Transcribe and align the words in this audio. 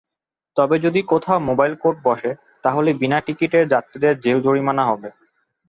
তবে 0.57 0.75
যদি 0.79 1.01
কোথাও 1.03 1.39
মোবাইল 1.39 1.73
কোর্ট 1.75 1.97
বসে, 2.03 2.31
তাহলে 2.63 2.89
বিনা 2.93 3.19
টিকিটের 3.21 3.65
যাত্রীদের 3.67 4.13
জেল-জরিমানা 4.19 4.83
হবে। 4.85 5.09